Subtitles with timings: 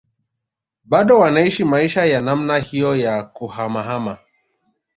[0.83, 4.17] Bado wanaishi maisha ya namna hiyo ya kuhamahama